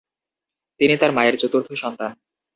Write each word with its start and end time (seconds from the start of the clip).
তিনি 0.79 0.93
তার 0.97 1.11
মায়ের 1.11 1.35
চতুর্থ 1.37 1.69
সন্তান। 1.73 2.11